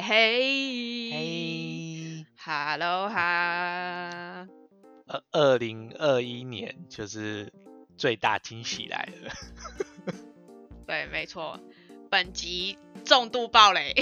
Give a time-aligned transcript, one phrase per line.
[0.00, 4.46] 嘿嘿嘿，，Hello 哈，
[5.06, 7.52] 二二零二一年就是
[7.98, 9.30] 最大惊喜来了，
[10.86, 11.60] 对，没错，
[12.08, 13.94] 本集重度暴雷，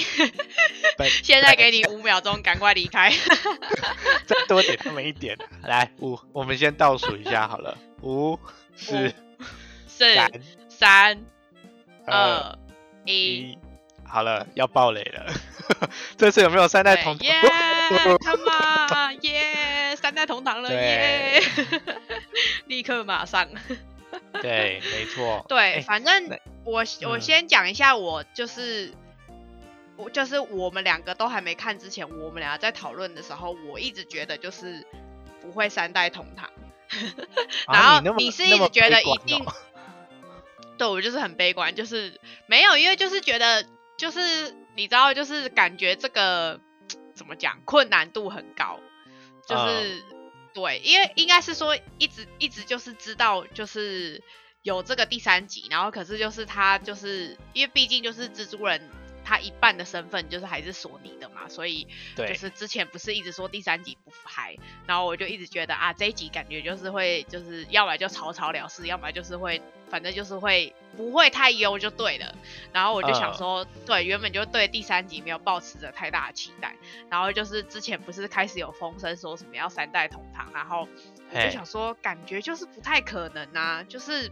[0.97, 3.11] 本 现在给你五秒钟，赶快离开。
[4.25, 8.39] 再多给他们一点，来五，我们先倒数一下好了，五、
[8.77, 9.13] 四、
[9.89, 10.31] 四、三、
[10.69, 11.25] 三、
[12.07, 12.57] 二、
[13.05, 13.59] 一，
[14.09, 15.27] 好了，要爆雷了，
[16.17, 17.27] 这次有没有三代同堂？
[17.27, 17.35] 耶，
[18.25, 20.77] Come on，耶，三代同堂了，对。
[20.79, 21.43] 耶，
[22.67, 23.49] 立刻马上。
[24.41, 27.21] 对，没错，对，哎反正我我嗯。
[27.21, 28.93] 先讲一下，我就是
[29.97, 34.87] 我就是我们两个都还没看之前，我们俩在讨论的时候，我一直觉得就是
[35.43, 36.49] 不会三代同堂，
[37.71, 39.53] 然后啊你你是一直觉得一定哦
[40.79, 43.67] 对我就是很悲观，就是没有，因为就是觉得
[43.99, 46.59] 就是你知道，就是感觉这个
[47.15, 48.81] 怎么讲，困难度很高，
[49.47, 50.03] 就是、
[50.55, 54.23] 对，因为应该是说一直一直就是知道就是
[54.63, 58.81] 有这个第三集，然后可是就是他就是因为毕竟就是蜘蛛人。
[59.25, 69.61] 他一半的身份就是还是索尼的嘛，所以对，就是之前不是一直说第三集不拍，然后我就一直觉得啊这一集感觉就是会就是要么就草草了事，要么就是会
[69.91, 72.35] 反正就是会不会太优就对了。
[72.75, 76.77] 然后我就想嗯说，对，原本就对第三集没有抱持着太大的期待，
[77.09, 80.87] 然后就是之前不是开始有风声说什么要三代同堂，然后
[81.33, 84.31] 我就想说感觉就是不太可能啊，就是。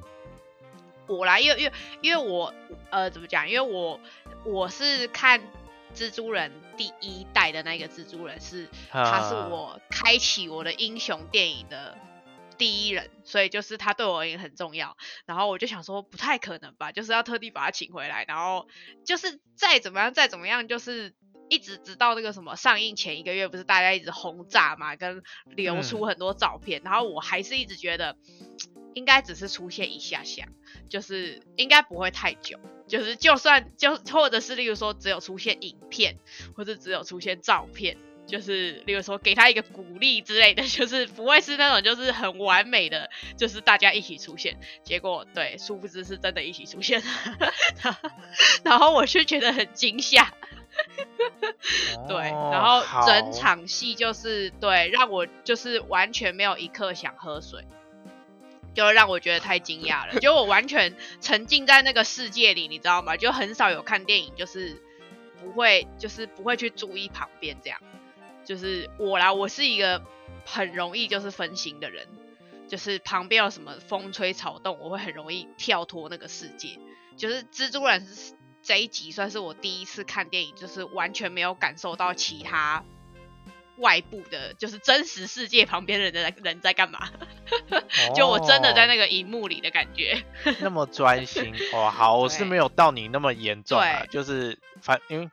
[1.08, 2.52] 我来，因为因为因为我
[2.90, 3.48] 呃怎么讲？
[3.48, 4.00] 因为我
[4.44, 5.40] 我是看
[5.94, 11.96] 蜘蛛人第一代的那个蜘蛛人是，他是啊我开启我的英雄电影的
[12.58, 14.96] 第一人，所以就是他对我而言很重要。
[15.26, 18.66] 然后我就想说，不太可能吧，就是要特地把他请回来，然后
[19.04, 21.14] 就是再怎么样再怎么样，就是
[21.48, 25.22] 一直直到那个什么上映前一个月，不是大家一直轰炸嘛，跟
[25.54, 28.16] 流出很多照片，然后我还是一直觉得
[28.94, 30.48] 应该只是出现一下下，
[30.88, 32.58] 就是应该不会太久。
[32.88, 36.20] 就是就算就或者是例如说只有出现影片，
[36.56, 44.58] 或者只有出现照片，就是例如说给他一个鼓励之类的， 就是不会是那种就是很完美的，就是大家一起出现。
[44.84, 47.06] 结果对，殊不知是真的一起出现了，
[48.64, 50.34] 然后我就觉得很惊吓。
[52.06, 57.64] 对，然哦后整场戏就是对让我就是完全没有一刻想喝水，
[58.74, 60.20] 就让我觉得太惊讶了。
[60.20, 63.16] 就我完全 沉浸在那个世界里，你知道吗？
[63.16, 64.76] 就很少有看电影就是
[65.40, 67.80] 不会就是不会去注意旁边这样。
[68.46, 70.02] 就是我啦，我是一个
[70.46, 72.06] 很容易就是分心的人，
[72.68, 76.78] 就是旁边有什么风吹草动，我会很容易跳脱那个世界。
[77.16, 82.84] 就是蜘蛛人是这一集算是我第一次看电影，就是完全没有感受到其他
[83.78, 87.10] 外部的，就是真实世界旁边的人在人在干嘛，
[88.14, 90.22] 就我真的在哦那个荧幕里的感觉。
[90.60, 95.28] 那么专心哦，好，我是没有到你那么严重啊，就是反因为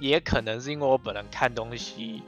[0.00, 2.22] 也可能是因为我本人看东西，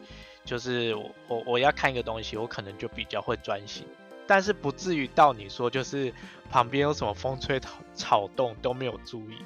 [0.45, 3.87] 就是我我我要看一个东西，我可能就比较会专心，
[4.27, 6.13] 但是不至于到你说就是
[6.51, 9.39] 旁边有什么风吹草草动都没有注意。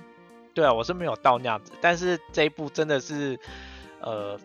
[0.54, 3.38] 对啊，我是没有到那样子，但是这一部真的是
[4.00, 4.38] 呃。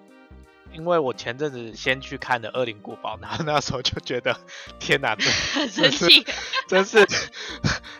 [0.71, 4.39] 因为我前阵子先去看的《恶灵古堡》，然后那时候就觉得，
[4.77, 6.23] 天哪，这很生气，
[6.67, 7.03] 真是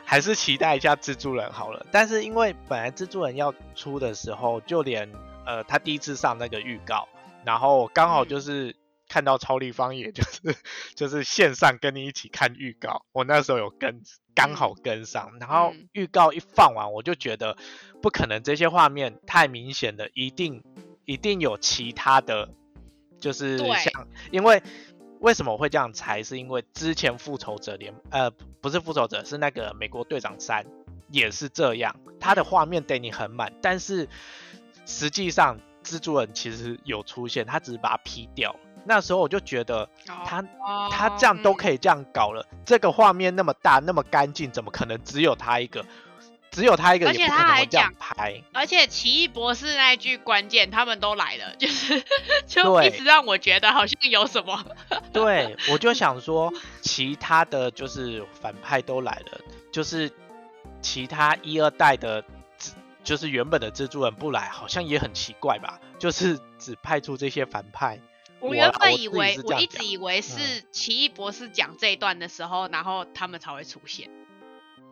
[0.05, 1.83] 还是期待一下蜘蛛人好了。
[1.91, 5.11] 但是因为本来蜘蛛人要出的时候，就连
[5.47, 7.09] 呃他第一次上那个预告，
[7.45, 8.75] 然后刚好就是
[9.07, 10.55] 看到超立方，也就是
[10.95, 14.01] 就是线上跟你一起看预告，我那时候有跟
[14.35, 17.57] 刚好跟上，然后嗯预告一放完，我就觉得
[18.01, 20.63] 不可能这些画面太明显了，一定
[21.05, 22.49] 一定有其他的，
[23.19, 24.61] 就是像因为。
[25.21, 26.23] 为什么我会这样猜？
[26.23, 30.65] 是因为之前复仇者联呃不是复仇者，是那个美国队长三
[31.09, 34.07] 也是这样，他的画面给你很满，但是
[34.85, 35.59] 实际上
[35.89, 38.55] 蜘蛛人其实有出现，他只是把它劈掉。
[38.85, 39.89] 那时候我就觉得
[40.25, 40.43] 他
[40.89, 41.77] 他这样都可以。
[41.77, 45.85] 这样搞了，这个画面那么大那么干净，怎么可能只有他一个？
[46.51, 48.41] 只有他一个而且也不可他还能会这样讲拍。
[48.53, 52.03] 而且奇异博士那一句关键，他们都来了，就是
[52.47, 54.65] 就一直让我觉得好像有什么。
[55.13, 56.51] 对，我就想说，
[56.81, 59.39] 其他的就是反派都来了，
[59.71, 60.11] 就是
[60.81, 62.25] 其他一二代的蜘，
[63.09, 65.79] 就是原本的蜘蛛人不来，好像也很奇怪吧？
[65.97, 67.99] 就是只派出这些反派。
[68.39, 74.11] 我原本以为我一直以为是奇异博士讲这一段的时候，然后他们才会出现。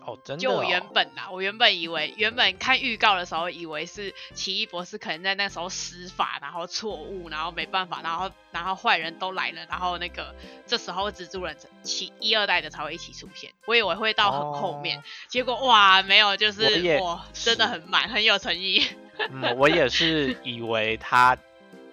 [0.08, 0.66] 哦，真的、就我哦。
[0.68, 10.34] 原本啦，我原本以为，原本看预告的时候以为是奇异博士可能在那时候施法，然后错误，然后没办法，然后然后坏人都来了，然后那个
[10.66, 18.82] 这时候蜘蛛人奇一二代的才会一起出现，我以为会到很后面，哦 结果哇没有，就是哇真的很满，很有诚意。
[19.30, 21.38] 嗯， 我也是以为他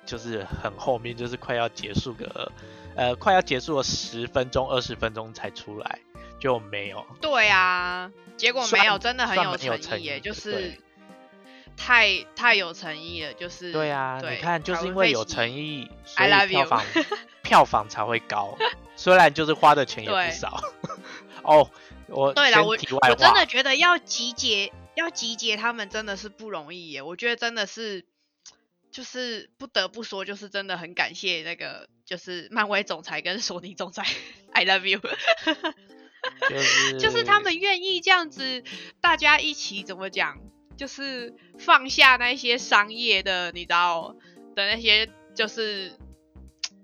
[0.06, 2.52] 就是很后面，就是快要结束个
[2.94, 5.98] 呃快要结束了十分钟、二十分钟才出来，
[6.38, 7.06] 就没有。
[7.20, 10.80] 对啊，结果没有，真的很有诚意耶，就是
[11.76, 16.84] 太太有诚意了，就是对啊，对你看，就是因为有诚意，所 I 以 love 票 you 房
[17.42, 18.56] 票房才会高，
[18.96, 20.62] 虽然就是花的钱也不少。
[21.42, 21.70] 哦，
[22.08, 28.06] 我对了，我我真的觉得要集结要集结他们真的是不容易耶，我觉得真的是。
[28.92, 34.06] 就是不得不说，就是真的很感谢那个，就是漫威总裁跟索尼总裁，
[34.54, 35.00] I love you，
[36.48, 38.62] 就是就是他们愿意这样子，
[39.00, 40.38] 大家一起怎么讲，
[40.76, 44.16] 就是放下那些商业的，你知道
[44.54, 45.96] 的那些，就是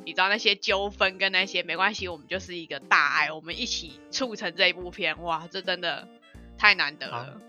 [0.05, 6.08] 你知道那些纠纷跟那些没关系，我们就是一个大爱，我们一起促成这一部片，哇，这真的
[6.56, 7.41] 太难得啊了。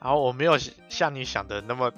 [0.00, 0.56] 然后我没有
[0.88, 1.92] 像你想的那么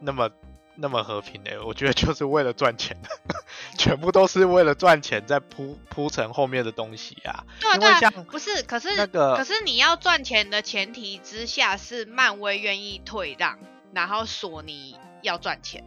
[0.00, 0.30] 那么
[0.74, 2.96] 那么和平的，我觉得就是为了赚钱，
[3.78, 7.44] 全部都是为了赚钱在铺铺成后面的东西啊。
[7.60, 13.58] 对啊，对啊，不是，可是、那个可是你要赚钱的前提之下是漫威愿意退让，
[13.92, 15.84] 然后索尼要赚钱，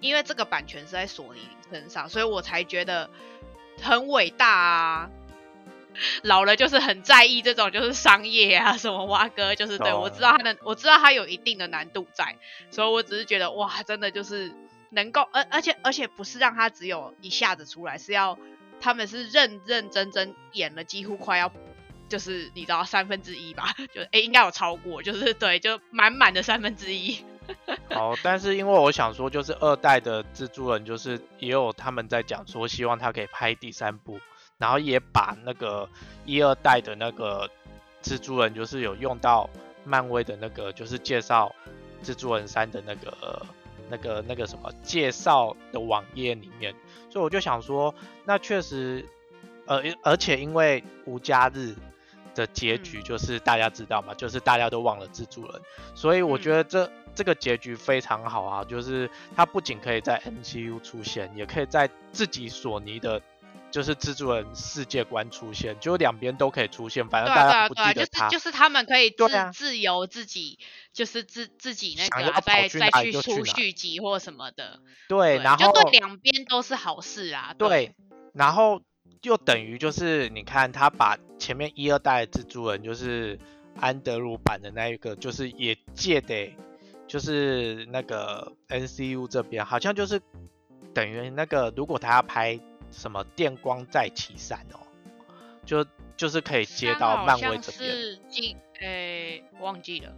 [0.00, 1.40] 因为这个版权是在索尼
[1.70, 3.10] 身上，所以我才觉得
[3.82, 5.10] 很伟大啊。
[6.22, 12.36] 老了就是很在意这种就是商业啊，什么挖哥就是对懂我知道他的，我知道他有一定的难度在，
[12.70, 14.52] 所以我只是觉得哇，真的就是
[14.90, 18.38] 能够，而而且而且不是让他只有一下子出来，是要
[18.80, 21.52] 他们是认认真真演了，几乎快要
[22.08, 27.24] 就是你知道三分之一吧，就诶应该有超过，就是对，就满满的三分之一。
[27.90, 34.20] 好，但是因为我想说，就是二代的蜘蛛人，就是也有他们在讲说，希望他可以拍第三部，
[34.60, 35.88] 然后也把那个
[36.24, 37.50] 一二代的那个
[38.00, 39.50] 蜘蛛人，就是有用到
[39.84, 41.52] 漫威的那个，就是介绍
[42.04, 43.46] 蜘蛛人三的那个
[43.88, 46.72] 那个那个什么介绍的网页里面，
[47.10, 47.92] 所以我就想说，
[48.24, 49.04] 那确实，
[49.66, 51.74] 呃，而且因为无家日。
[52.32, 55.60] 的结局嗯就是大家知道嘛，就是大家都忘了蜘蛛人，
[55.96, 63.20] 所以我觉得这、这个结局非常好啊，就是它不仅可以在 MCU 出现，也可以在自己索尼的，
[63.70, 68.28] 就是蜘蛛人世界观出现，就两边都可以出现，反正大家不对啊，记得他。
[68.28, 70.58] 就是就是他们可以自、啊自由自己，
[70.92, 74.80] 就是自自己那个、再再去出续集或什么的。
[75.08, 77.54] 对，然后就对两边都是好事啊。
[77.56, 77.94] 对，
[78.32, 78.82] 然后
[79.22, 83.38] 就等于就是你看他把前面一二代的蜘蛛人，就是
[83.78, 86.56] 安德鲁版的那一个，就是也借给
[87.06, 90.20] 就是那个 NCU 这边，好像就是
[90.92, 92.58] 等于那个如果他要拍
[92.90, 94.80] 什么电光再起三哦，
[95.64, 95.84] 就
[96.16, 97.90] 就是可以接到漫威像这边。
[97.90, 100.12] 是进诶、忘记了。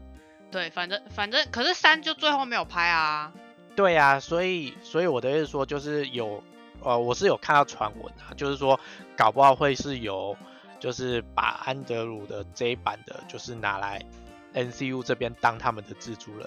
[0.51, 3.33] 对，反正反正，可是三就最后没有拍啊。
[3.75, 6.43] 对呀、所以所以我的意思说就是有
[6.83, 8.79] 呃，我是有看到传闻啊，就是说
[9.17, 10.37] 搞不好会是有
[10.79, 14.05] 就是把安德鲁的这一版的，就是拿来
[14.53, 16.47] NCU 这边当他们的蜘蛛人，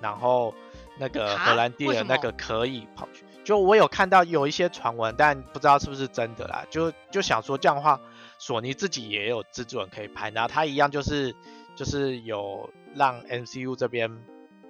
[0.00, 0.52] 然后
[0.98, 3.24] 那个荷兰弟的那个可以跑去。
[3.44, 6.64] 就我有看到有一些传闻，但不知道是不是真的啦。
[6.70, 8.00] 就就想说这样的话，
[8.38, 11.34] 索尼自己也有蜘蛛人可以拍，然后他一样就是
[11.76, 14.22] 就是有让 MCU 这边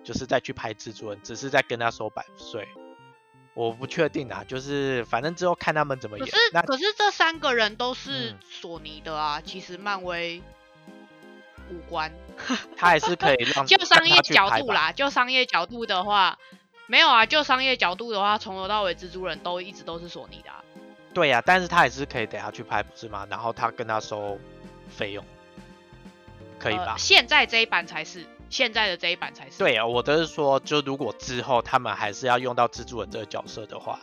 [0.03, 2.67] 就是再去拍蜘蛛人，只是在跟他收版税。
[3.55, 6.37] 我不确定啊，就是反正之后看他们怎么演可是。
[6.55, 10.43] 那可是这三个人都是嗯索尼的啊，其实漫威
[11.71, 12.11] 五官。
[12.79, 14.17] 他还是可以让 就商业。
[14.23, 16.39] 角度啦，就商业角度的话，
[16.93, 17.25] 没有啊。
[17.25, 20.63] 就商业角度的话，从头到尾蜘蛛人都一直都是索尼的、啊。
[21.15, 23.27] 对呀、但是他也是可以等他去拍，不是吗？
[23.31, 24.39] 然后他跟他收
[24.89, 25.25] 费用，
[26.59, 26.99] 可以吧呃？？
[26.99, 29.57] 现在这一版才是，现在的这一版才是。
[29.57, 34.01] 对啊，我都是说，就如果之后他们还是要用到蜘蛛人这个角色的话，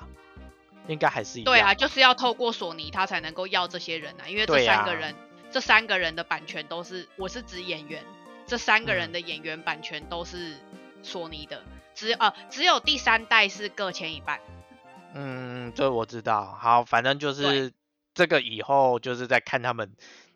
[0.87, 1.45] 应该还是一样。
[1.45, 5.13] 对啊，就是要透过索尼，他才能够要这些人啊，因为这三个人，
[5.51, 8.03] 这三个人的版权都是，我是指演员，
[8.47, 10.57] 这三个人嗯的演员版权都是
[11.01, 11.63] 索尼的，
[11.99, 14.39] 只呃只有第三代是各签一半。
[15.13, 16.57] 嗯，这我知道。
[16.61, 17.73] 好，反正就是
[18.13, 19.91] 这个以后就是在看他们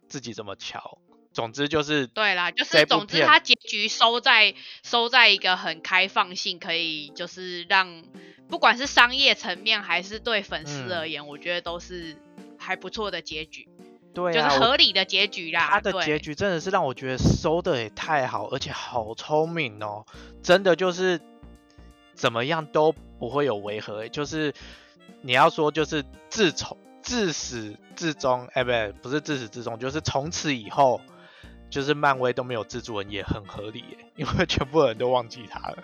[0.10, 0.98] 自己怎么瞧。
[1.32, 4.54] 总之就是对啦，就是总之片它结局收在
[4.84, 8.04] 收在一个很开放性，可以就是让
[8.50, 12.18] 不管是商业层面还是对粉丝嗯而言，我觉得都是
[12.60, 13.68] 还不错的结局。
[14.14, 15.68] 对啊，就是合理的结局啦。
[15.72, 20.06] 他的结局真的是让我觉得收的也太好，而且好聪明哦，
[20.44, 21.20] 真的就是
[22.14, 24.54] 怎么样都不会有违和，就是
[25.22, 31.02] 你要说就是自从自始至终，哎、不，不是自始至终，就是从此以后，
[31.70, 33.84] 就是漫威都没有蜘蛛人也很合理，
[34.16, 35.84] 因为全部人都忘记他了，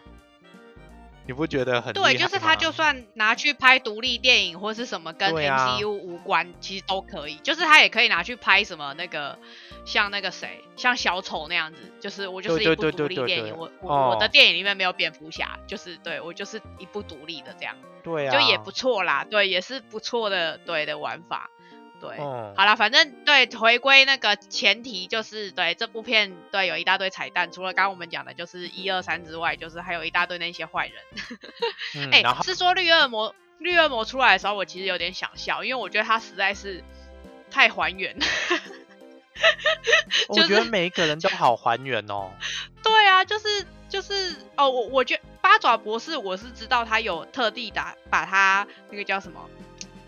[1.29, 7.36] 你不觉得很对，就是他就算拿去拍独立电影或是什么跟 MCU 无关，其实都可以。
[7.36, 9.38] 就是他也可以拿去拍什么那个
[9.86, 21.51] 像那个谁，像小丑那样子，就是我就是一部独立电影，我我、哦我的电影里面没有蝙蝠侠，就是对我就是一部独立的这样，对啊，就也不错啦，对，也是不错的对的玩法，
[21.99, 22.17] 对。
[22.19, 30.95] 嗯，好了，反正对回归那个前提就是对这部片对有一大堆彩蛋，除了刚刚我们讲的就是一二三之外，就是还有一大堆那些坏人。
[32.11, 36.83] 哎、是说绿恶魔绿恶魔出来的时候，我其实有点想笑，因为我觉得他实在是
[37.51, 38.25] 太还原了。
[40.27, 42.31] 我就是觉得每一个人都好还原哦。
[42.83, 49.49] 对啊，就是就是哦，我我觉得八爪博士我是知道他有特地打把他那个叫什么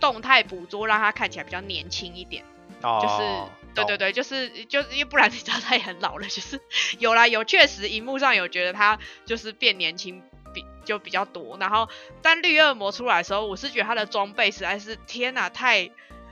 [0.02, 2.44] 动态捕捉，让他看起来比较年轻一点。
[2.82, 6.60] 哦，就是对对，对，就是就是因为不然你知道他也很老了，就是
[7.00, 11.88] 有啦有确实荧幕上有觉得他就是变年轻比就比较多，然后
[12.24, 15.92] 但绿恶魔出来的时候，我是觉得他的装备实在是天哪，太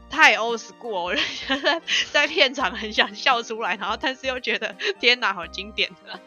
[0.10, 6.20] 太 old school，我就觉得 在片场很想笑出来，然后但是又觉得天哪，好经典的。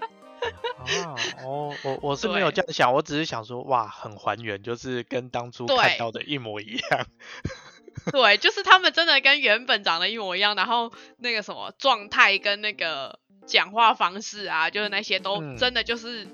[0.79, 7.07] 啊，哦， 我我是没有这样想，我只是想说，哇，很还原，就是跟当初看到的一模一样。
[8.11, 15.57] 对，就是他们真的跟原本长得一模一样，然后那个什么状态跟那个讲话方式啊，就是那些都嗯。
[15.57, 16.27] 真的就是、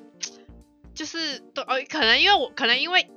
[0.95, 3.11] 就是对，呃，可能因为我可能因为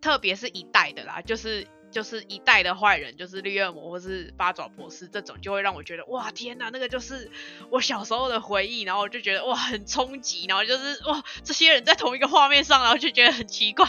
[0.00, 7.30] 特别是一代的啦，就是就是一代的坏人，就是绿恶魔或是八爪博士这种，就会让我觉得哇天哪，那个就是
[7.70, 13.86] 我小时候的回忆，然后我就觉得哇很冲击，然后就是哇这些人在同一个画面上，然后就觉得很奇怪，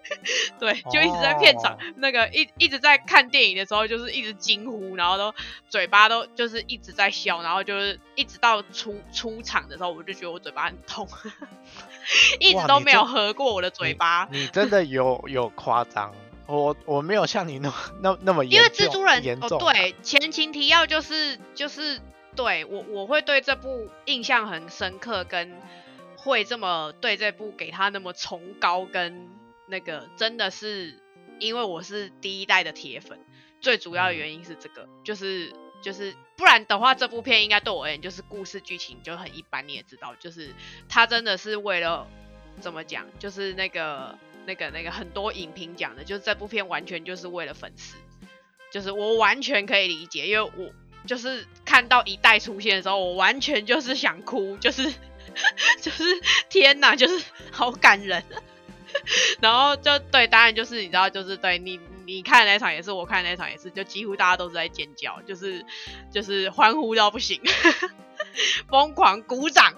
[0.58, 5.34] 对，就一直在片场、哦那个一一直在看电影的时候，就是一直惊呼，然后都
[5.68, 11.08] 嘴巴都就是一直在笑，然后就是一直到出出场的时候，我就觉得我嘴巴很痛，
[12.40, 14.28] 一直都没有合过我的嘴巴。
[14.30, 16.14] 你真的有有夸张，
[16.46, 19.58] 我我没有像你那么 那那么因为蜘蛛人哦，严重。
[19.58, 22.00] 啊，对，前情提要就是就是
[22.36, 25.52] 对我我会对这部印象很深刻，跟
[26.16, 29.28] 会这么对这部给他那么崇高，跟
[29.66, 30.98] 那个真的是
[31.38, 33.18] 因为我是第一代的铁粉，
[33.60, 34.16] 最主要的嗯。
[34.16, 40.54] 原因是这个，就是就是不然的话，这部片应该对我而言就是故事剧情就很一般，你也知道，就是
[40.88, 42.06] 他真的是为了
[42.60, 47.96] 怎么讲，就是那个那个那个很多影评讲的，就是这部片完全就是为了粉丝，
[48.70, 50.72] 就是我完全可以理解，因为我
[51.06, 54.92] 就是看到一代出现的时候，我完全就是想哭，就是
[55.80, 56.04] 就是
[56.48, 58.22] 天哪，就是好感人。
[59.40, 65.64] 然后就对，当然就是你知道，就是对你你看的那场也是，我看的那场也是，就几乎大家都是在尖叫，就是
[66.12, 67.40] 就是欢呼到不行，
[68.70, 69.74] 疯狂鼓掌。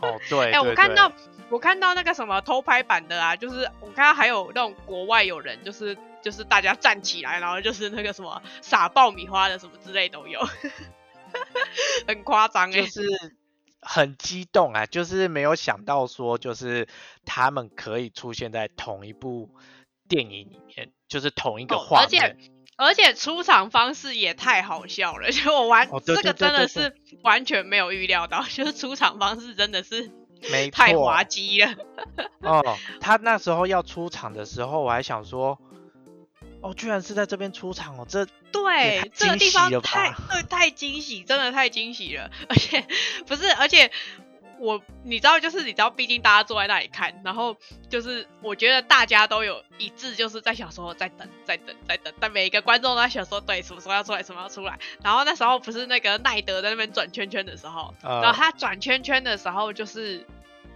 [0.00, 1.12] 哦对，哎、我看到
[1.50, 10.40] 我看到那个什么偷拍版的啊，就是我看到还有那种国外有人，就是就是大家站起来，然后就是那个什么撒爆米花的什么之类都有，
[12.06, 12.86] 很夸张哎就。
[12.86, 13.02] 是
[13.82, 16.86] 很激动啊，就是没有想到说，就是
[17.24, 19.48] 他们可以出现在同一部
[20.06, 22.36] 电影里面，就是同一个哦画而且面。
[22.76, 30.10] 而且出场方式也太好笑了， 就我完、这个真的是完全没有预料到， 就是出场方式真的是
[30.50, 30.76] 没错。
[30.76, 31.74] 太滑稽了。
[32.40, 35.58] 哦，他那时候要出场的时候，我还想说，
[36.60, 42.86] 哦，居然是在这边出场哦，这对，这个地方太对太惊喜，真的太惊喜了， 而且
[43.26, 43.90] 不是，而且
[44.60, 47.56] 我你知道，就是你知道，毕竟大家坐在那里看，然后
[47.88, 54.78] 就是我觉得大家都有一致，就是在想说在等，在等，在等，但每一个观众都在想说，对，什么时候要出来，什么时候要出来。
[55.02, 60.26] 然后那时候不是那个奈德在那边转圈圈的时候，然后呃，他转圈圈的时候，就是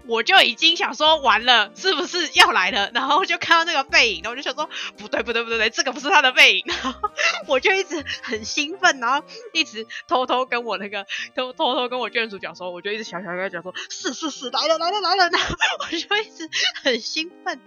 [0.06, 2.90] 我就已经想说完了，是不是要来了？
[2.92, 6.64] 然后就看到那个背影，然后我就想说不对不对不对不对，这个不是他的背影。
[6.66, 7.10] 然后
[7.46, 16.50] 我就一直很兴奋，然后一直偷偷跟我那个偷偷偷跟我眷属讲说，我就一直小小跟他讲说，是是是来了来了来了，然后我就一直
[16.82, 17.60] 很兴奋，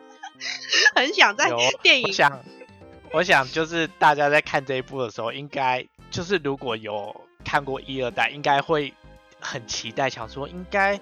[0.96, 1.51] 很想在
[1.82, 2.44] 电影我想，
[3.13, 8.94] 我想就是大家在看这一部的时候，应该就是如果有看过一二代，应该会
[9.39, 11.00] 很期待，想说应该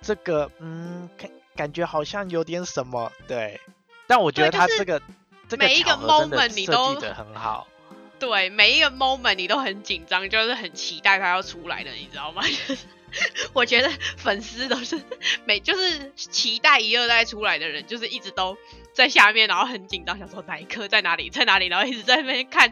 [0.00, 3.60] 这个嗯，感感觉好像有点什么，对。
[4.06, 5.02] 但我觉得他这个
[5.48, 7.66] 这个每一个 moment 你都设计的很好，
[8.18, 12.42] 对，每一个 moment 你都很紧张，就是很期待他要出来的，你知道吗？
[13.54, 15.00] 我觉得粉丝都是
[15.46, 18.56] 每就是期待一二代出来的人，就是一直都
[18.92, 22.70] 在下面，然后很紧张，想说哪一刻在哪里，在哪里，然后一直在那边看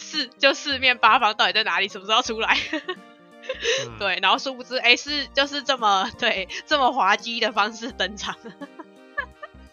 [0.00, 2.56] 四就四面八方到底在哪里，什么时候出来？
[3.98, 8.36] 对，然后殊不知，哎，是就是这么对这么滑稽的方式登场，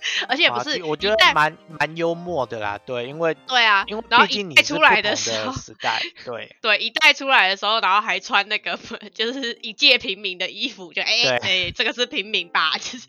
[0.27, 8.77] 而且不是我觉得蛮蛮幽默的啦，对，因为对啊，因为然后毕竟你出来的时候，时代，对 对，一代出来的时候，然后还穿那个
[9.13, 12.71] 就是一介平民的衣服，就哎对哎，这个是平民吧？
[12.79, 13.07] 就是，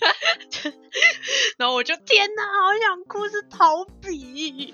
[1.59, 4.73] 然后我就天哪，好想哭，是逃避。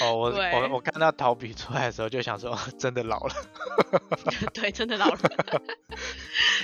[0.00, 3.34] 哦，我我我看到陶比出来的时候就想说，真的老了，
[4.54, 5.18] 对，真的老了，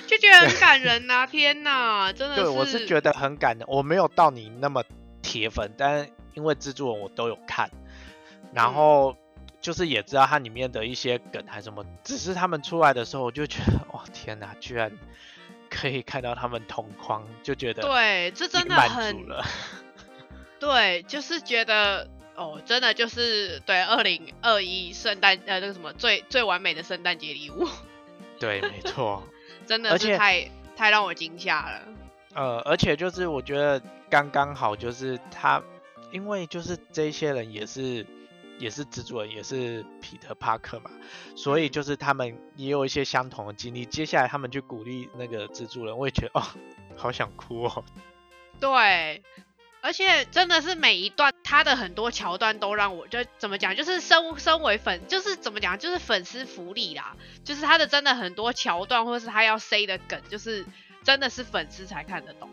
[0.06, 4.82] 就觉得很感人呐、天哪，真的对是，我是觉得很感人，我没有到你那么
[5.20, 7.70] 铁粉，但因为蜘蛛人我都有看，
[8.54, 9.16] 然嗯后
[9.60, 14.90] 就是也知道它里面的一些梗还什么，只是他们出来的时候，我就觉得哇天哪，居然
[15.68, 19.44] 可以看到他们同框，就觉得对，这真的很足了，
[20.58, 27.68] 对，就是觉得哦，真的就是对二零二一圣诞呃那个什么最最完美的圣诞节礼物，
[28.40, 29.22] 对，没错。
[29.66, 31.82] 真的而且是太太让我惊吓了。
[32.36, 35.62] 呃，而且就是我觉得刚刚好，就是他，
[36.12, 38.06] 因为就是这些人也是
[38.58, 40.90] 也是蜘蛛人，也是彼得帕克嘛，
[41.34, 43.86] 所以就是他们也有一些相同的经历。
[43.86, 46.42] 接下来他们去鼓励那个蜘蛛人，我也觉得哦，
[46.94, 47.82] 好想哭哦。
[48.60, 49.22] 对，
[49.80, 60.66] 而且真的是每一段他的很多桥段都让我就怎么讲，就是身身为粉，就是怎么讲，就是粉丝福利啦，就是他的真的很多桥段或是他要塞的梗，就是
[61.06, 62.50] 真的是粉丝才看得懂。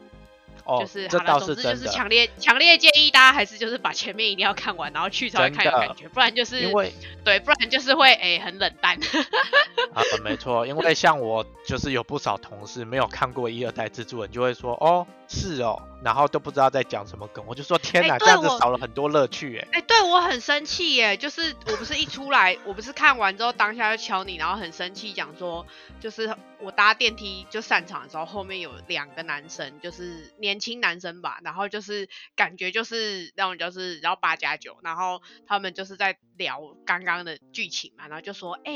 [0.66, 6.94] 哦，就是好了，这倒总之就是强烈强烈建议大家还是就是把前面一定要看完，然后去才看有感觉，不然就是因为
[7.26, 8.98] 对，不然就是会诶、很冷淡。
[9.94, 19.68] 啊，没错，因为像我就是有不少同事没有看过一二代蜘蛛人，就会说哦是哦，然后都不知道在讲什么梗，我就说天哪，这样子少了很多乐趣哎。
[19.72, 25.66] 哎、对我很生气耶，就是我不是一出来，我不是看完之后当下就敲你，然后很生气讲说，
[26.00, 38.74] 就是我搭电梯就散场的时候，后面有两个男生，就是年轻男生吧，然后就是感觉就是那种就是然后八加九，然后他们就是在聊刚刚的剧情嘛，然后就说，哎、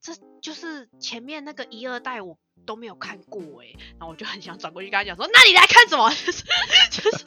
[0.00, 2.38] 这就是前面那个一二代我。
[2.64, 6.08] 都没有看过哎，然后我就很想转过去跟他讲说，那你来看什么？
[6.24, 6.42] 就是
[6.90, 7.24] 就是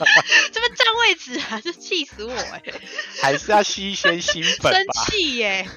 [0.51, 2.63] 这边占位置啊，就气死我哎！
[3.21, 5.67] 还是要吸一些新粉生，气耶！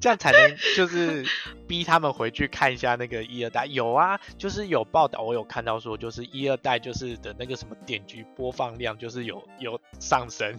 [0.00, 1.24] 这样才能就是
[1.66, 3.64] 逼他们回去看一下那个一二代。
[3.66, 10.58] 有啊，就是有报道，我有看到说，就是一二代就是的那个什么点击播放量就是有有上升。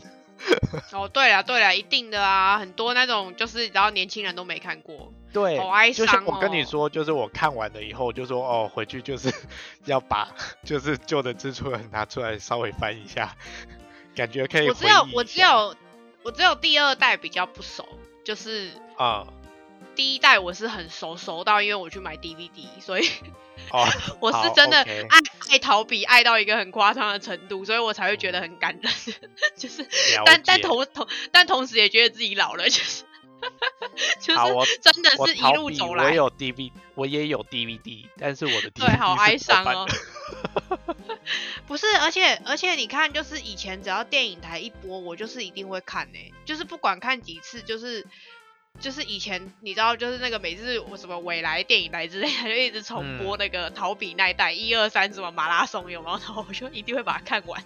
[0.91, 6.65] 哦，对了对了，一定的啊，很多那种就是然后年轻人都没看过，对，好哀就我跟你哦。
[6.65, 9.29] 说，就是我看完了以后，就说哦，回去就是
[9.83, 13.35] 要把就是旧的蜘蛛人拿出来稍微翻一下，
[14.15, 15.75] 感觉可以我只有我只有
[16.23, 17.85] 我只有第二代比较不熟，
[18.23, 19.27] 就是啊、
[19.93, 23.09] 第一代我是很熟熟到，因为我去买 DVD，所以
[23.71, 23.85] 哦，
[24.21, 25.19] 我是真的爱
[25.51, 28.93] 爱逃避爱到一个很夸张的程度，所以我才会觉得很感人，
[29.57, 29.85] 就是
[30.25, 33.03] 但但同同但同时也觉得自己老了，就是
[34.19, 39.87] 就是真的是一路走来，我有 DVD，我也有 DVD，但是我的 DVD 对，好哀伤哦。
[41.67, 48.05] 不是，而且而且你看，就是以前只要电影台一播，我就是一定会看呢、就是不管看几次，就是
[48.79, 56.17] 就是以前你知道，就是那个每次我什么未来电影台之类的，就一直重嗯播那个逃避那一代一二三什么马拉松有没有？
[56.19, 57.63] 然后我就一定会把它看完。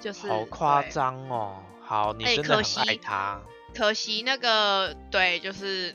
[0.00, 1.62] 就是好夸张哦。
[1.82, 3.40] 好，你真的很爱惜他。
[3.74, 5.94] 可惜那个对，就是，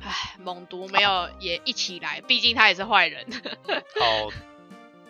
[0.00, 3.24] 唉，猛毒没有也一起来，毕竟他也是坏人。
[4.00, 4.32] 哦，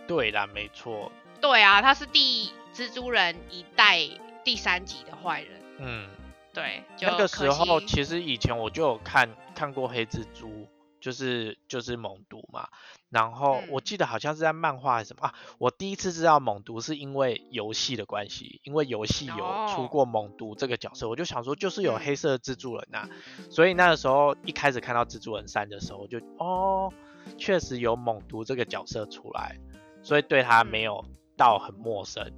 [0.07, 1.11] 对啦，没错。
[1.41, 3.99] 对啊，他是第蜘蛛人一代
[4.45, 5.63] 第三集的坏人。
[5.79, 6.09] 嗯，
[6.53, 10.69] 对，就那个时候其实以前我就有看看过黑蜘蛛，
[11.01, 12.69] 就是就是猛毒嘛。
[13.13, 13.85] 然后我嗯。
[13.85, 19.89] 记得好像是在漫画还是什么啊，我第一次知道猛毒是因为游戏的关系，因为游戏有出哦。
[19.89, 22.01] 过猛毒这个角色，我就想说就是有嗯。
[22.01, 23.07] 黑色蜘蛛人呐、
[23.51, 26.93] 所以那个时候一开始看到蜘蛛人三的时候，我就哦，
[27.37, 29.59] 确实有猛毒这个角色出来，
[30.03, 30.85] 所以对他没嗯。
[30.85, 31.05] 有
[31.37, 32.33] 到很陌生。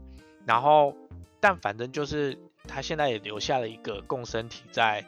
[0.45, 0.95] 然后，
[1.41, 5.05] 但反正就是他现在也留下了一个共生体在，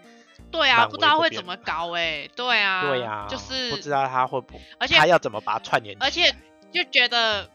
[0.57, 6.35] 对啊，不知道会怎么搞哎、对啊，对啊、就是不知道他会不，而且他要怎么把它串联而且
[6.73, 7.49] 就觉得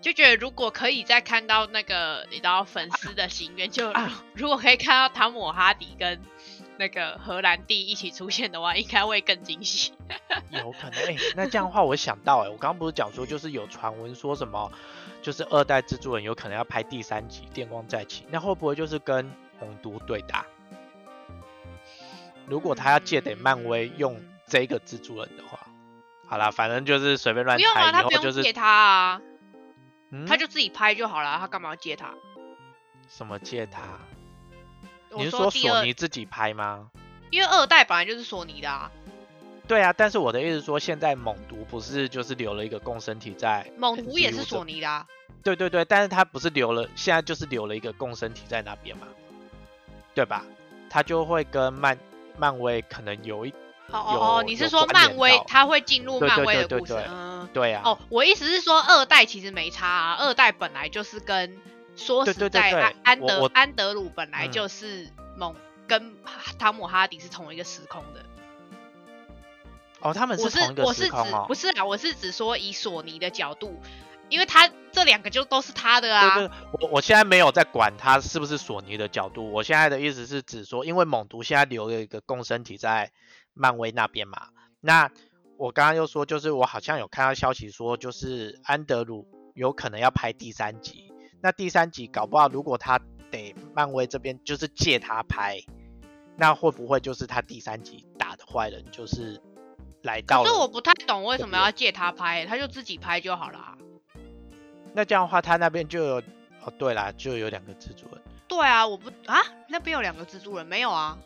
[0.00, 6.20] 就觉得如果可以再看到那个你知道粉丝的心愿，就啊 如果可以看到汤姆哈迪跟
[6.76, 9.92] 那个荷兰弟一起出现的话，应该会更惊喜。
[10.50, 14.70] 有可能， 哎、那这样的话，我想到、哎，我刚刚不是讲说，就是有传闻说什么，
[15.22, 20.44] 就是二代蜘蛛人有可能要拍第三集《电光再起》，那会不会就是跟红毒对打？
[22.46, 25.58] 如果他要借给漫威用这个蜘蛛人的话，
[26.28, 29.20] 好啦，反正就是随便乱不用啊，他不以后就是用借他啊，
[30.10, 32.14] 嗯他就自己拍就好了，他干嘛要借他？
[33.08, 33.80] 什么借他？
[35.10, 36.90] 我你是说，索尼自己拍吗？
[37.30, 38.90] 因为二代本来就是索尼的啊，
[39.66, 45.06] 对啊，但是我的意思说，现在猛毒不是就是留了一个共生体在猛毒也是索尼的啊。
[45.42, 49.06] 对对对，但是他不是留了，现在就是留了一个共生体在那边嘛，
[50.14, 50.44] 对吧？
[50.88, 51.98] 他就会跟漫
[52.36, 53.50] 漫威可能有一
[53.88, 55.44] 哦哦哦，你是说漫威到。
[55.46, 56.94] 他会进入漫威的故事？
[56.94, 57.04] 对。
[57.08, 61.56] 嗯，对啊，哦，我意思是说二代其实没差啊，二代本来就是跟
[61.96, 64.52] 说实在，安德安德鲁本来嗯。
[64.52, 65.54] 就是猛
[65.86, 66.16] 跟
[66.58, 68.24] 汤姆哈迪是同一个时空的。
[70.00, 71.44] 哦，他们我是同一个我是指时空哦。
[71.46, 73.80] 不，是啊，我是指说以索尼的角度，
[74.34, 76.34] 因为他这两个就都是他的啊。
[76.34, 83.12] 对对，我我现在没有在管他是不是索尼的角度，我现在的意思是指说，因为猛毒现在留了一个共生体在
[83.52, 84.48] 漫威那边嘛，
[84.80, 85.08] 那
[85.56, 92.98] 我刚刚又说，就是我好像有看到消息说，就是安德鲁有可能要拍第三集，那第三集搞不好如果他
[93.30, 95.60] 得漫威这边就是借他拍，
[96.36, 99.40] 那会不会就是他第三集打的坏人就是
[100.02, 100.48] 来到了？
[100.48, 103.78] 可是我不太懂为什么要借他拍，他就自己拍就好了啊。
[104.94, 106.22] 那这样的话，他那边就有
[106.64, 108.22] 哦，对啦，就有两个蜘蛛人。
[108.48, 111.18] 对啊，我不啊，那边有两个蜘蛛人没有啊？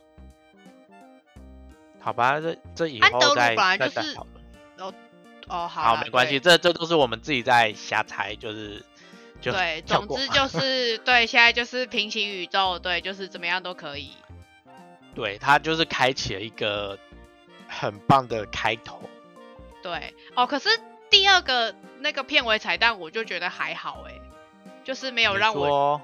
[2.00, 4.94] 好吧，这这以后再再再讨论。
[5.48, 8.84] 哦，好好，没关系，这这都是我们自己在瞎猜，就是
[9.40, 14.12] 就对，总之就是 对，现在就是平行宇宙，对，就是怎么样都可以。
[15.14, 16.98] 对他就是开启了一个
[17.66, 19.00] 很棒的开头。
[19.82, 20.68] 对，哦，可是
[21.18, 24.14] 第二个那个片尾彩蛋，我就觉得还好哎，
[24.84, 26.00] 就是没有让我，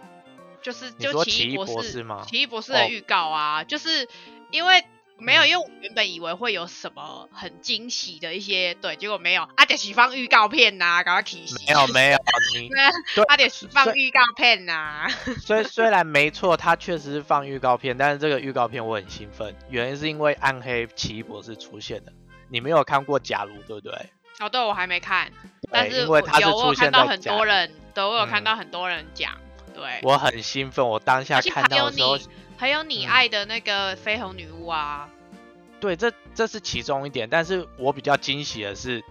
[0.60, 4.08] 就是就奇异博士吗奇异博士哦的预告啊，就是
[4.50, 4.84] 因为
[5.18, 11.56] 没有，嗯因为我原本以为会有什么很惊喜的一些，对，结果没有，阿点喜放预告片呐、赶快提醒。
[11.64, 12.18] 没有没有，
[12.60, 15.06] 你 对啊，对啊得是放预告片呐、
[15.40, 22.12] 虽 虽然没错，他确实是放预告片，但是这个预告片我很兴奋，原因是因为暗黑奇异博士出现了。
[22.50, 23.92] 你没有看过假如对不对？
[24.40, 25.30] 哦，对，我还没看，
[25.70, 29.32] 但是因为我他是有我有看现在假到很多人，对，我有看嗯到很多人讲，
[29.74, 35.08] 对，我很兴奋，我当下而且看还有到的时候你，还有你嗯爱的那个绯红女巫啊，
[35.80, 39.02] 对，这这是其中一点，但是我比较惊喜的是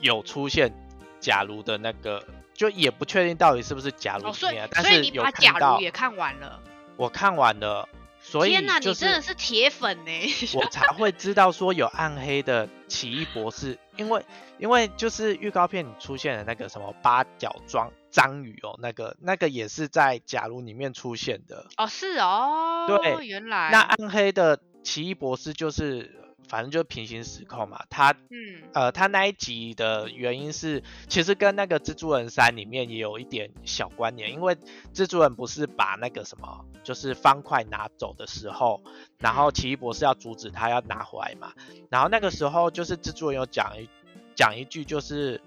[0.00, 0.72] 有出现
[1.20, 6.58] 假如的那个，就也不确定到底是不是假如哦，所以里面，但所以是有你把假到如也看完了，
[6.96, 7.88] 我看完了，
[8.32, 10.10] 所以天哪，你真的是是铁粉呢，
[10.54, 14.24] 我 才会知道说有暗黑的奇异博士，因为
[14.58, 26.21] 因为就是预告片里出现的那个什么八角章章鱼哦，那个那个也是在假如里面出现的，哦，是哦，对原来那暗黑的奇异博士就是
[26.52, 34.54] 反正就是平行时空嘛，他嗯，呃，他那一集的原因是，其实跟那个蜘蛛人三里面也有一点小关联，因为
[34.92, 38.82] 蜘蛛人不是把那个什么，就是方块拿走的时候，
[39.16, 41.54] 然后奇异博士要阻止他要拿回来嘛，
[41.88, 43.88] 然后那个时候就是蜘蛛人有讲一
[44.34, 45.40] 讲一句，就是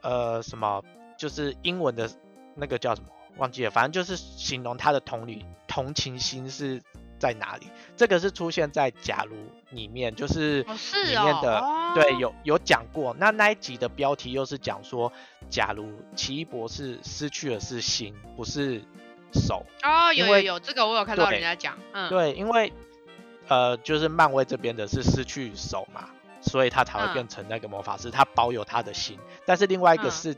[0.00, 0.80] 呃什么，
[1.18, 2.08] 就是英文的
[2.54, 6.80] 那个叫什么忘记了，反正就是形容他的同理同情心是
[7.24, 9.34] 在哪里，这个是出现在假如
[9.70, 13.16] 里面，就是里面的、哦对有有讲过。
[13.18, 15.10] 那那一集的标题又是讲说，
[15.48, 18.82] 假如奇异博士失去的是心，不是
[19.32, 19.64] 手。
[19.82, 22.70] 哦，有有有，这个我有看到人家讲，嗯，对，因为
[23.48, 26.10] 呃，就是漫威这边的是失去手嘛，
[26.42, 29.18] 所以他才会嗯变成那个魔法师，他保有他的心。
[29.46, 30.36] 但是另外一个嗯是。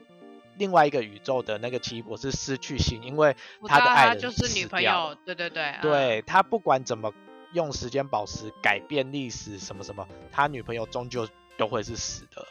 [0.58, 7.12] 另外一个宇宙的那个奇异博士失去心，因为他的爱人就是女朋友，对对对，嗯，对他不管怎么
[7.52, 12.46] 用时间宝石改变历史什么什么，他女朋友终究都会是死的，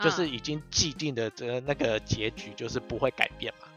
[0.00, 3.68] 就是嗯已经既定的这那个结局就是不会改变嘛。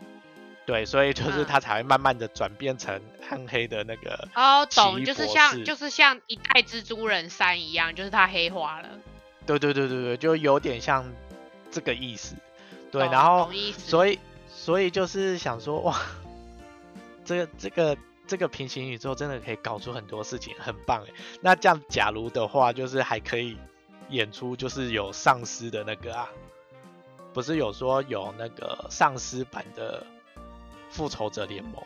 [0.65, 4.27] 对，所以就是嗯他才会慢慢的转变成暗黑的那个。
[4.35, 8.89] 哦，懂，就是像就是像一代蜘蛛人三一样，就是他黑化了，
[9.45, 11.09] 对对对对对，就有点像
[11.71, 12.35] 这个意思。
[12.91, 15.99] 对，然后所以所以就是想说，哇，
[17.25, 21.13] 这个这个这个平行宇宙真的可以搞出很多事情，很棒哎。
[21.41, 23.57] 那这样假如的话，就是还可以
[24.09, 26.29] 演出就是有丧尸的那个啊，
[27.33, 30.05] 不是有说有那个丧尸版的
[30.89, 31.83] 复仇者联盟，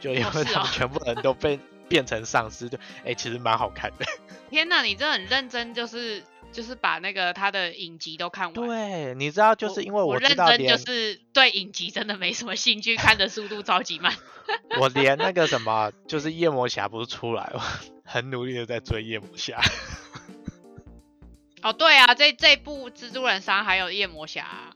[0.00, 4.04] 就因为他们全部人都被变成丧尸，就哎、其实蛮好看的。
[4.50, 6.22] 天哪，你这很认真，就是
[6.56, 8.54] 就是把那个他的影集都看完。
[8.54, 14.14] 对，你知道，就是因为我认真就是对影集真的没什么兴趣，看的速度超级慢。
[14.80, 17.60] 我连那个什么， 就是夜魔侠不是出来，我
[18.06, 19.60] 很努力的在追夜魔侠。
[21.60, 24.72] 哦，对啊，这这部蜘蛛人三还有夜魔侠啊、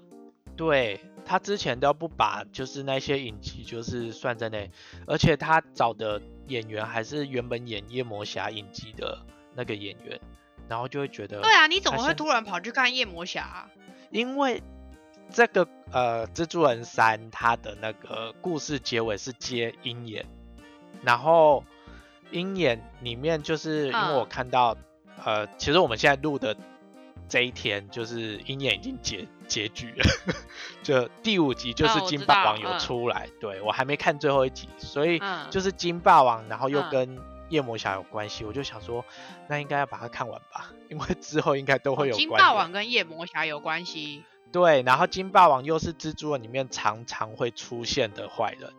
[0.56, 4.70] 对他之前都不把就是那些影集就是算在内，
[5.06, 10.20] 而且他找的演员还是原本演夜魔侠影集的那个演员，
[10.70, 13.70] 然后就会觉得，对啊，你怎么会突然跑去看夜魔侠啊、
[14.10, 14.62] 因为
[15.28, 20.24] 这个呃蜘蛛人三它的那个故事结尾是接鹰眼，
[21.02, 21.64] 然后
[22.30, 24.28] 鹰眼里面就是因为我嗯。
[24.28, 24.76] 看到、
[25.24, 26.56] 呃，其实我们现在录的
[27.28, 30.04] 这一天就是鹰眼已经结结局了，
[30.84, 32.78] 就第五集就是金霸王有嗯。
[32.78, 35.50] 出来，对我还没看最后一集，所以嗯。
[35.50, 36.88] 就是金霸王，然后又嗯。
[36.90, 37.18] 跟
[37.50, 39.04] 夜魔侠有关系，我就想说
[39.48, 44.24] 那应该要把它看完吧，因为之后应该都会有哦金霸王跟夜魔侠有关系。
[44.52, 48.72] 对，然后金霸王又是蜘蛛人里面常常会出现的坏人，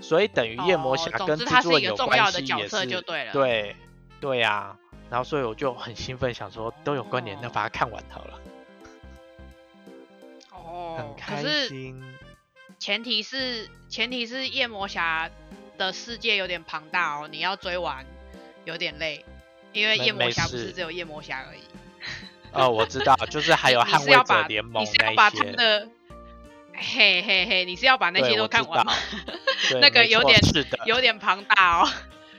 [0.00, 3.76] 所以等于夜魔哦侠跟蜘蛛人有关系要的角色也是就对了对
[4.20, 4.76] 对呀、
[5.10, 8.40] 然后所以我就很兴奋，想说都有关联，那哦把它看完好了，
[10.52, 12.00] 哦很，可开是心。
[12.78, 15.28] 前提是前提是夜魔侠
[15.86, 18.04] 的世界有点庞大哦，你要追完
[18.66, 19.24] 有点累，
[19.72, 21.60] 因为夜魔侠不是只有夜魔侠而已，
[22.52, 25.88] 哦，我知道，就是还有 你捍卫者联盟你是要把他的，
[26.74, 28.92] 嘿嘿嘿，你是要把那，些都看完吗？
[29.80, 31.88] 那个有点是的，有点庞大哦，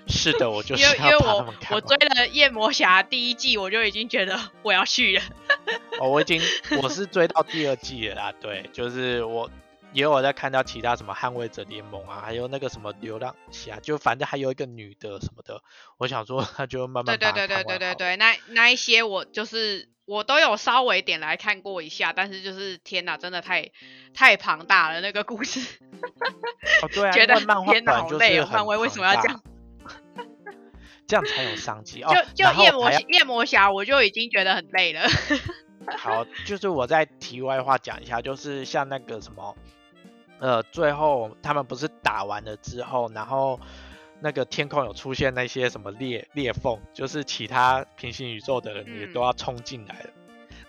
[0.08, 5.24] 是的，我就因是因为因为我我追了夜魔侠第一季，我就已经觉得我要去了。
[6.00, 6.42] 哦，我已经
[6.82, 9.50] 我是追到第二季了啦，对，就是我
[9.94, 15.62] 也有在看到其他什么捍卫者联盟啊，还有那个什么流浪侠，就反正还有一个女的什么的，
[15.98, 23.72] 我想说那就慢慢对对对对对对对，那那一些我就是我都有稍微点来看过一下，但是就是天哪，真的太
[24.14, 25.60] 太庞大了那个故事，
[26.82, 29.42] 哦对啊， 觉得漫画天哪本就是好累哦，漫威为什么要这样？
[31.08, 32.14] 这样才有商机哦。
[32.14, 35.02] 就就夜魔夜魔侠我就已经觉得很累了。
[35.98, 39.58] 好，就是我在题外话讲一下，就是像那个什么，
[40.42, 43.60] 呃，最后他们不是打完了之后，然后
[44.20, 50.10] 那个天空有出现那些什么裂裂缝，就是其他平行宇宙的人也嗯都要冲进来了。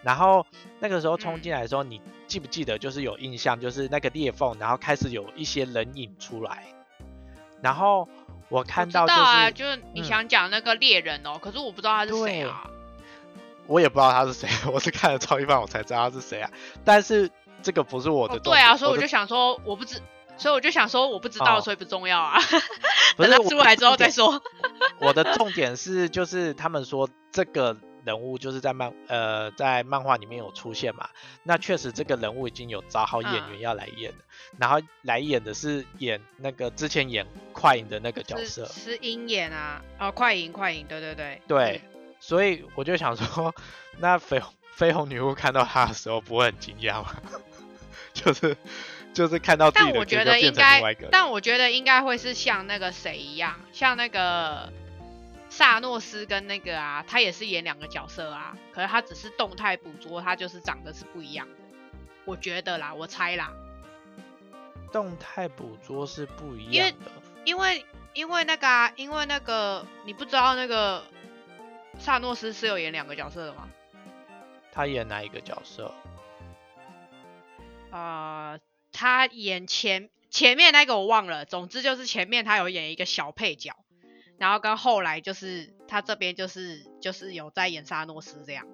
[0.02, 0.46] 然后
[0.78, 6.64] 那个时候冲嗯进来的时候，你记不记得就是有印象，就是那个裂缝，然后开始有一些人影出来，
[7.62, 8.06] 然后
[8.50, 12.68] 我看到就知道啊，就是你嗯想讲那个猎人哦，可是我不知道他是谁啊。
[13.68, 16.50] 我也不知道他是谁， 我是看了超一半我才知道他是谁啊。
[16.85, 17.30] 但是
[17.62, 20.01] 这个不是我的哦，对啊，所以我就想说我不知，
[20.37, 22.38] 所以我就想说我不知道，哦所以不重要啊。
[23.16, 24.42] 不是我等他出来之后再说。
[24.98, 31.09] 我的重点是，就是他们说这个人物就是在漫呃在漫画里面有出现嘛，
[31.42, 34.18] 那确实这个人物已经有找好演员嗯要来演了，
[34.59, 41.83] 然后来演的是演那个之前演快影的那个角色，是鹰眼啊，哦，快银快银，对对对，对，
[42.20, 43.55] 所以我就想说，
[43.98, 47.14] 那绯红绯红女巫看到他的时候不会很惊讶吗？
[48.24, 48.56] 就是
[49.12, 54.72] 就是看到自己的但我觉得应该成另外一个，但我觉得应该会是像那个谁一样，像那个
[55.48, 61.54] 萨诺斯跟那个啊，他也是演两个角色啊，可是他只是动态捕捉，他就是长得是不一样的。
[62.24, 63.52] 我觉得啦，我猜啦，
[64.92, 67.11] 动态捕捉是不一因为样的。
[67.44, 71.02] 因为因为那个啊，因为那个你不知道那个
[71.98, 73.68] 萨诺斯是有演两个角色的吗？
[74.72, 75.92] 他演哪一个角色？
[77.92, 78.59] 呃，
[78.90, 83.76] 他演前前面那个我忘了，总之就是前面他有演一个小配角，
[84.38, 88.66] 然后跟后来就是他这边就是就是有在演沙诺斯这样，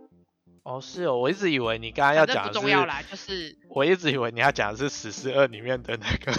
[0.62, 6.32] 哦，是哦，我一直以为你刚刚要讲的重要啦，就是我一直以为你要讲的是《史诗二》里面的那个、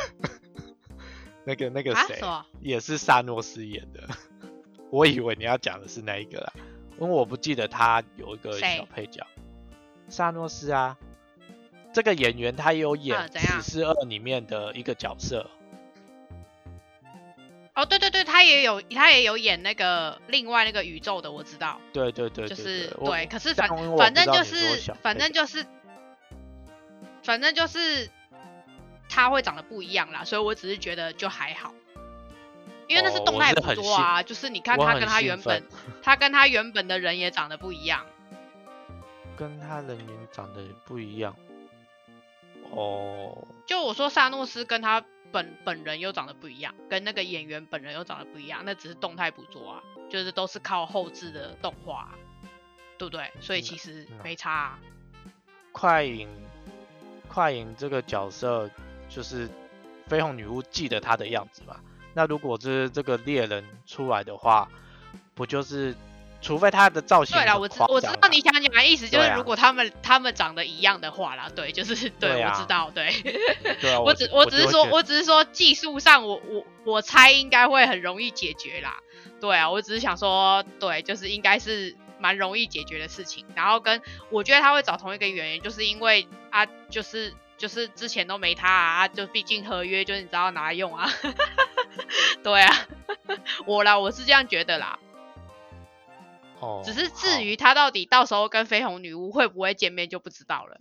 [1.46, 2.46] 那个、那个谁，啊？
[2.62, 4.08] 也是萨诺斯演的。
[4.90, 6.54] 我以为你要讲的是那一个啦，
[7.00, 9.28] 因为我不记得他有一个小配角，
[10.08, 10.98] 萨诺斯啊。
[11.92, 13.18] 这个演员他也有演
[13.62, 15.50] 《死侍二》里面的一个角色，
[17.74, 25.66] 哦，对对对，他也有他也有演那个另外那个宇宙的，我知道，对对对对就是对，可是反反正就是反正就是
[27.24, 28.10] 反正就是
[29.10, 31.74] 他会长得不一样啦，所以我只是觉得就还好。
[32.88, 35.64] 因为那是哦动态捕我是很捉啊，就是你看他跟他原本
[36.02, 38.06] 他跟他原本的人也长得不一样。
[39.38, 41.36] 跟他人员长得不一样。
[42.72, 52.14] 哦，就我说萨诺斯跟他本本人又长得不一样，跟那个演员本人又长得不一样，那只是动态捕捉啊，就是都是靠后置的动画，
[52.98, 53.32] 对不对？
[53.40, 54.80] 所以其实没差、啊。
[55.72, 56.28] 快影，
[57.28, 58.70] 快影这个角色
[59.08, 59.48] 就是
[60.10, 61.80] 绯红女巫记得她的样子嘛？
[62.16, 64.68] 那如果是这个猎人出来的话，
[65.36, 65.96] 不就是
[66.42, 73.12] 除非他的造型对啦，我知我知道你想讲的意思，就是如果他们他们长得一样的话啦，对，就是对我知道，对。
[73.82, 79.00] 对啊， 我只我只是说，我只是说技术上我，我我猜应该会很容易解决啦。
[79.42, 83.46] 对啊，我只是想说，对，就是应该是蛮容易解决的事情。
[83.54, 91.10] 然后跟我觉得他会找同一个演员，就是因为啊，就是就是之前都没他啊，啊就毕竟合约就是你知道拿来用啊。
[92.44, 92.88] 对啊，
[93.66, 94.98] 我啦，我是这样觉得啦。
[96.60, 100.80] 哦，只是至于他到底到时候跟绯红女巫会不会见面就不知道了。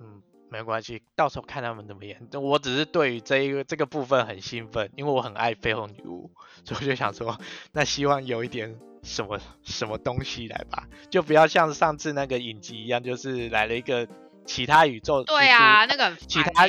[0.00, 2.28] 嗯，没关系，到时候看他们怎么演。
[2.34, 6.30] 我只是对于这一个这个部分很兴奋，因为我很爱绯红女巫，
[6.64, 7.38] 所以我就想说，
[7.72, 14.06] 那希望有一点什么什么东西来吧，就不要像上次那个影集一样，就是来了一个
[14.44, 16.68] 其他宇宙对啊，那个很其他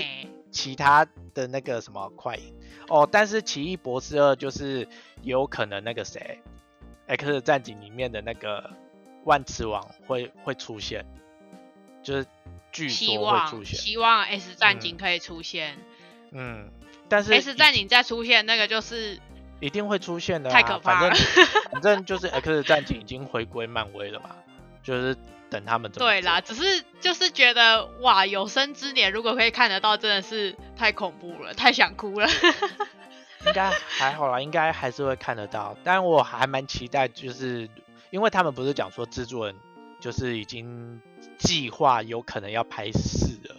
[0.52, 2.56] 其他的那个什么快影
[2.88, 4.88] 哦，但是奇异博士二就是
[5.22, 6.42] 有可能那个谁
[7.10, 8.72] ，X 战警里面的那个
[9.26, 11.06] 万磁王会会出现，
[12.02, 12.26] 就是
[12.72, 15.78] 据说会出现，希望 S 战警嗯可以出现。
[16.32, 16.72] 嗯，
[17.10, 19.20] 但是 S 战警再出现，那个就是
[19.60, 24.36] 一定会出现的、啊，太可怕了反正反正就是 X 战警已经回归漫威了嘛，
[24.84, 25.18] 就是
[25.50, 32.28] 等他们怎么对啦，只是就是觉得哇，有生之年如果可以看得到，真的是太恐怖了，太想哭了。
[33.46, 35.76] 应该还好啦，应该还是会看得到。
[35.84, 37.70] 但我还蛮期待，就是
[38.12, 39.56] 因为他们不是讲说制作人
[40.02, 41.02] 就是已经
[41.38, 43.56] 计划有可能要拍四了，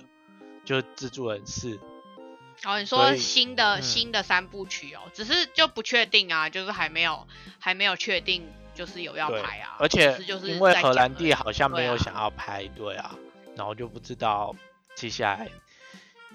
[0.64, 1.78] 就是制作人四。
[2.64, 7.26] 哦你说新的、嗯新的三部曲哦，只是就不确定啊，就是还没有
[7.58, 9.76] 还没有确定，就是有要拍啊。
[9.78, 13.16] 而且就是因为荷兰弟好像没有想要拍，对啊，
[13.56, 14.54] 然后就不知道
[14.94, 15.48] 接下来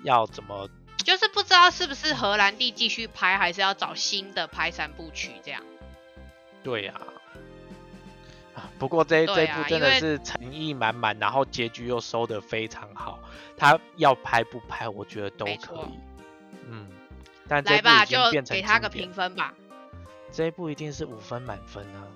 [0.04, 0.68] 要怎么。
[1.06, 5.62] 就是不知道是不是荷兰弟继续拍，还是要找新的拍三部曲这样。
[6.64, 6.96] 对呀、
[8.56, 13.20] 啊，不过这、对这部真的是诚意满满，然后结局又收的非常好。
[13.56, 16.00] 他要拍不拍，我觉得都可以。
[16.68, 16.90] 嗯，
[17.48, 19.54] 但这部来吧，就已经变成给他个评分吧。
[20.32, 22.10] 这一部一定是五分满分啊！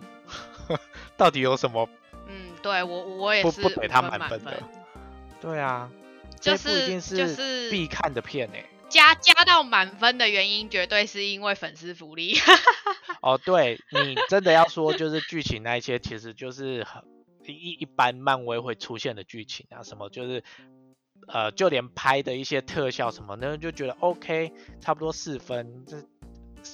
[1.15, 1.87] 到底有什么
[2.27, 4.63] 嗯，对我我也是五不给他满满分的？
[5.39, 5.89] 对啊，
[6.39, 12.35] 就这部一定是就是必看的片哎、加加到满分的原因，绝对是因为粉丝福利。
[13.21, 17.03] 哦，对你真的要说，就是剧情那一些，其实就是很
[17.45, 20.43] 一一般漫威会出现的剧情啊，什么就是
[21.27, 25.97] 呃，就连拍的一些特效什么的，就觉得 OK，差不多四分，这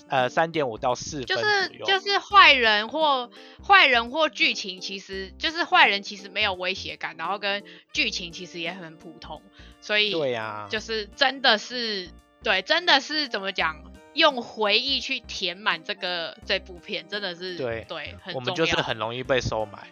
[0.09, 1.65] 呃三点五到四分就是。
[1.85, 3.29] 就是坏人或
[3.63, 9.41] 坏人或剧情，其实就是坏人其实没有威胁感，然后跟剧情其实也很普通，
[9.81, 12.09] 所以对呀、就是真的是
[12.43, 19.87] 对，真的是怎么讲，用回忆去填满这个这部片，真的是对对，很我们就是很容易被收买，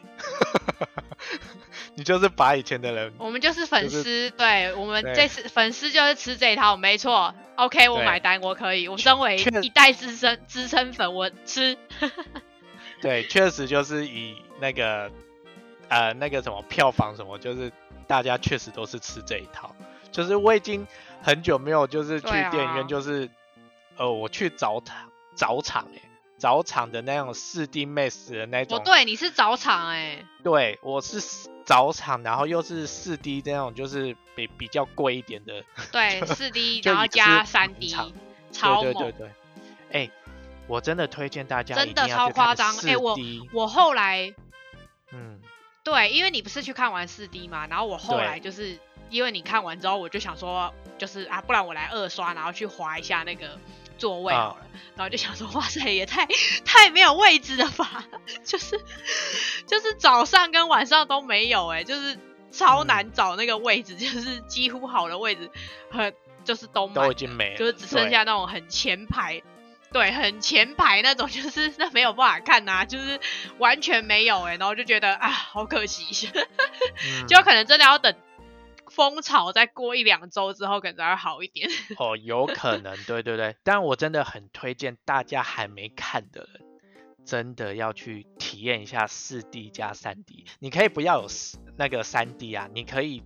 [1.96, 7.36] 你就是把以前的人我们就是粉就是丝，对我们这次粉丝就是吃这一套，没错。
[7.56, 8.88] OK，我买单，我可以。
[8.88, 11.78] 我身为一代资深资深粉，我吃。
[13.00, 15.12] 对，确实就是以那个
[15.90, 17.72] 呃那个什么票房什么，就是
[18.08, 19.76] 大家确实都是吃这一套。
[20.12, 20.88] 就是我已经
[21.22, 23.30] 很久没有就是去电影院，就是、
[23.98, 26.02] 呃我去早场早场哎、
[26.38, 35.64] 早场的那种四 D Max 的那种哦，种，对，你是早场哎、对我是早场，然后又是四 D 那种，就是比比较贵一点的。
[35.92, 37.96] 对，四 D，然后加三 D，
[38.52, 38.84] 超猛。
[38.84, 39.32] 对对对对，
[40.02, 40.12] 哎、
[40.68, 43.18] 我真的推荐大家真的超夸张哎我
[43.54, 44.34] 我后来
[45.12, 45.40] 嗯，
[45.84, 48.78] 对，因为你不是去看完四 D 嘛，然后我后来就是
[49.10, 53.58] 因为你看完之后，我就想说，就是啊，不然我来二刷，然后去划一下那个
[54.04, 54.50] 座位啊。
[54.50, 54.66] 好了，
[54.98, 56.28] 然后就想说，哇塞，也太
[56.66, 58.04] 太没有位置了吧，
[58.44, 58.78] 就是
[59.66, 62.20] 就是早上跟晚上都没有哎、就是
[62.52, 62.88] 超嗯。
[62.88, 65.50] 难找那个位置， 就是几乎好的位置
[65.90, 69.42] 很就是都满都已经没了，就是只剩下那种很前排，
[69.94, 73.20] 对，很前排那种， 就是那没有办法看呐、就是
[73.60, 76.30] 完全没有哎、然后就觉得啊，好可惜，
[77.06, 77.26] 嗯。
[77.28, 78.14] 就可能真的要等
[78.94, 81.68] 风潮再过一两周之后，可能才会好一点。
[81.98, 86.62] 哦，有可能，对对对，但我真的很推荐大家还没看的人，
[87.26, 90.46] 真的要去体验一下四 D 加三 D。
[90.60, 91.28] 你可以不要有
[91.78, 93.24] 那个三 D 啊，你可以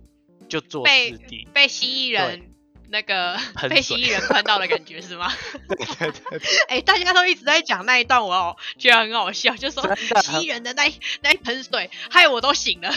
[0.48, 1.46] 就做四 D。
[1.52, 2.47] 被蜥蜴人
[2.90, 5.30] 那个被蜥蜴人喷到的感觉是吗？
[5.68, 6.40] 对对对。
[6.68, 12.90] 哎，大家都一直在讲那一段，我哦觉得很好笑，就说蜥蜴人的那那一盆水，害我都醒了。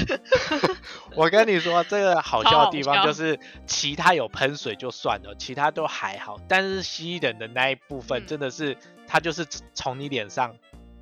[1.16, 3.38] 我跟你说，这个好笑的地方就是，
[3.68, 8.78] 其他有喷水就算了，其他都还好，但是蜥蜴人的那一部分真的是，
[9.08, 10.56] 他就是从你脸上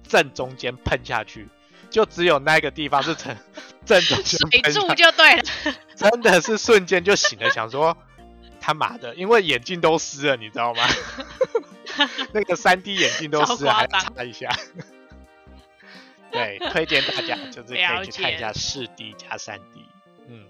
[0.07, 1.47] 正中间喷下去，
[1.91, 3.37] 就只有那个地方是正
[3.85, 5.43] 正中间水柱就对了，
[5.95, 7.95] 真的是瞬间就醒了，想说。
[8.69, 10.83] 他妈的，因为眼镜都湿了，你知道吗？
[12.31, 14.47] 那个三 D 眼镜都湿，还擦一下。
[16.31, 19.83] 对，推荐大家就是可以去看一下四 D 加三 D。
[20.27, 20.45] 嗯，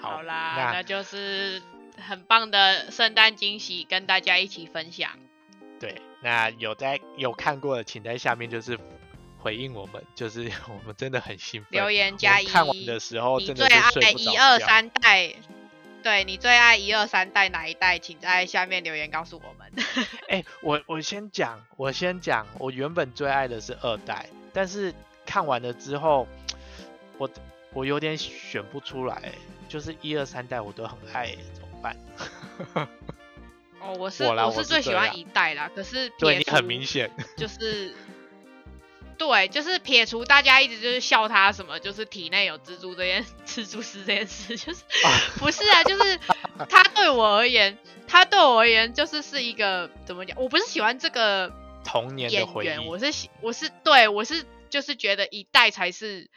[0.00, 1.62] 好啦，那就是
[1.96, 5.12] 很棒的圣诞惊喜，跟大家一起分享。
[5.78, 8.76] 对，那有在有看过的，请在下面就是
[9.38, 11.70] 回应我们，就是我们真的很兴奋。
[11.70, 15.36] 留言加一，看完的时候真的是睡不着一二三代。
[16.06, 19.72] 对你最爱一二三代哪一代，请在下面留言告诉我们。
[20.30, 24.94] 哎，我我先讲，我先讲，我原本最爱的是二代，但是
[25.24, 26.28] 看完了之后，
[27.18, 27.28] 我
[27.72, 29.32] 我有点选不出来，
[29.68, 31.96] 就是一二三代我都很爱，怎么办？
[33.82, 37.92] 哦，我是我是最喜欢一代啦，可是对你很明显就是。
[39.18, 44.82] 对，就是撇除大家一直就是笑他什么，就是体内有蜘蛛这件 蜘蛛丝这件事，就是
[45.38, 46.18] 不是啊，就是
[46.68, 50.36] 他对我而言，他对我而言就是是一个怎么讲？
[50.40, 51.52] 我不是喜欢这个
[51.84, 56.28] 童年的回忆，我是喜我是对我是就是觉得一代才是。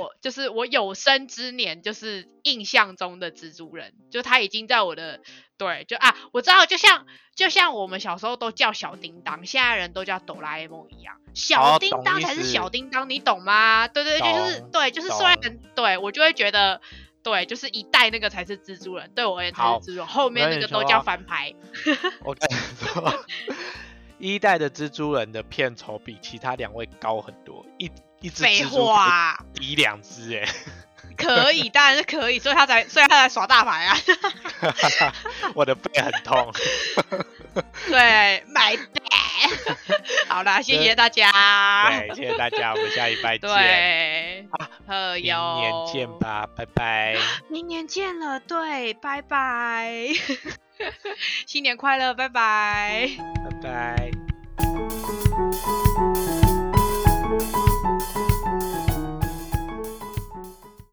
[0.00, 5.20] 我就是我有生之年就是印象中的蜘蛛人，就他已经在我的
[5.56, 13.88] 对，就啊，我知道，就像就像我们小时候都叫小叮当，现在人都叫哆啦 A 梦一样，小叮当才是小叮当，你懂吗？
[13.88, 15.36] 对对，就是对，就是虽然
[15.74, 16.80] 对我就会觉得
[17.22, 21.54] 对，就是一代那个才是蜘蛛人，对我而言才是蜘蛛人，后面那个都叫翻牌。
[22.24, 22.54] 我跟你
[22.86, 23.24] 说，
[24.18, 27.90] 一代的蜘蛛人的片酬比其他两位高很多，一。
[28.20, 30.48] 一只废话，抵两只哎，
[31.16, 33.96] 可以， 当然是可以，所以他才，所以他才耍大牌啊。
[35.54, 36.52] 我的背很痛。
[37.88, 38.88] 对，My bad。
[40.28, 41.30] 好啦，谢谢大家。
[41.90, 43.48] 对，谢谢大家，我们下一拜见。
[43.48, 44.48] 对，
[45.20, 45.22] 明
[45.56, 47.16] 年见吧，拜拜。
[47.48, 50.08] 明年见了，对，拜拜。
[51.46, 53.08] 新年快乐，拜拜。
[53.44, 54.10] 拜拜。